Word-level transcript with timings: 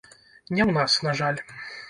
Не 0.55 0.63
ў 0.63 0.71
нас, 0.79 0.97
на 1.11 1.15
жаль. 1.21 1.39